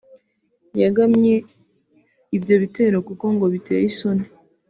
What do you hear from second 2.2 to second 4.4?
ibyo bitero kuko ngo biteye isoni